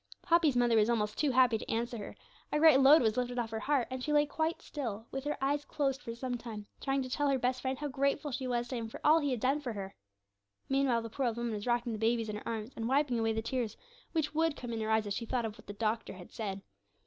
[0.23, 2.15] Poppy's mother was almost too happy to answer her;
[2.51, 5.37] a great load was lifted off her heart, and she lay quite still, with her
[5.43, 8.67] eyes closed for some time, trying to tell her best Friend how grateful she was
[8.69, 9.93] to Him for all He had done for her.
[10.67, 13.31] Meanwhile, the poor old woman was rocking the babies in her arms, and wiping away
[13.33, 13.77] the tears,
[14.11, 16.63] which would come in her eyes as she thought of what the doctor had said.